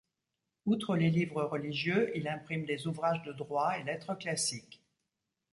[0.65, 4.81] Outre les livres religieux, il imprime des ouvrages de droit et lettres classiques.